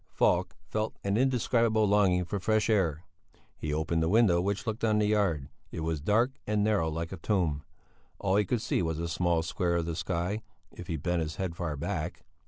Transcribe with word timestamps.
Falk 0.15 0.55
felt 0.67 0.97
an 1.03 1.15
indescribable 1.15 1.87
longing 1.87 2.25
for 2.25 2.39
fresh 2.39 2.71
air; 2.71 3.03
he 3.55 3.71
opened 3.71 4.01
the 4.01 4.09
window 4.09 4.41
which 4.41 4.65
looked 4.65 4.83
on 4.83 4.97
the 4.97 5.05
yard; 5.05 5.47
it 5.71 5.81
was 5.81 6.01
dark 6.01 6.31
and 6.47 6.63
narrow 6.63 6.89
like 6.89 7.11
a 7.11 7.17
tomb; 7.17 7.63
all 8.17 8.35
he 8.37 8.43
could 8.43 8.63
see 8.63 8.81
was 8.81 8.97
a 8.97 9.07
small 9.07 9.43
square 9.43 9.75
of 9.75 9.85
the 9.85 9.95
sky 9.95 10.41
if 10.71 10.87
he 10.87 10.97
bent 10.97 11.21
his 11.21 11.35
head 11.35 11.55
far 11.55 11.75
back. 11.77 12.23